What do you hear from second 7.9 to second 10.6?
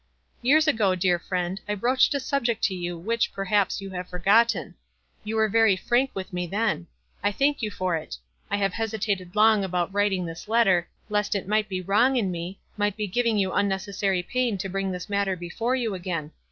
it. I have hesitated long about writing this